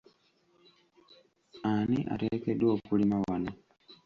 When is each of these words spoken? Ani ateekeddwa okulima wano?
Ani 1.71 1.99
ateekeddwa 2.13 2.67
okulima 2.75 3.17
wano? 3.25 3.51